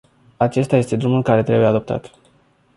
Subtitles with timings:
[0.37, 2.11] Acesta este drumul care trebuie adoptat.